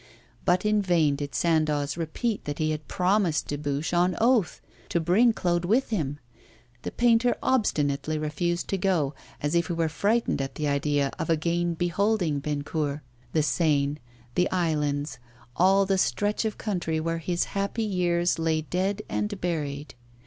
But 0.45 0.65
in 0.65 0.81
vain 0.81 1.15
did 1.15 1.35
Sandoz 1.35 1.95
repeat 1.95 2.45
that 2.45 2.57
he 2.57 2.71
had 2.71 2.87
promised 2.87 3.49
Dubuche 3.49 3.93
on 3.93 4.17
oath 4.19 4.59
to 4.89 4.99
bring 4.99 5.31
Claude 5.31 5.63
with 5.63 5.91
him; 5.91 6.17
the 6.81 6.89
painter 6.89 7.37
obstinately 7.43 8.17
refused 8.17 8.67
to 8.69 8.79
go, 8.79 9.13
as 9.43 9.53
if 9.53 9.67
he 9.67 9.73
were 9.73 9.87
frightened 9.89 10.41
at 10.41 10.55
the 10.55 10.67
idea 10.67 11.11
of 11.19 11.29
again 11.29 11.75
beholding 11.75 12.39
Bennecourt, 12.39 13.01
the 13.33 13.43
Seine, 13.43 13.97
the 14.33 14.49
islands, 14.49 15.19
all 15.55 15.85
the 15.85 15.99
stretch 15.99 16.45
of 16.45 16.57
country 16.57 16.99
where 16.99 17.19
his 17.19 17.43
happy 17.53 17.83
years 17.83 18.39
lay 18.39 18.61
dead 18.61 19.03
and 19.07 19.39
buried. 19.39 19.93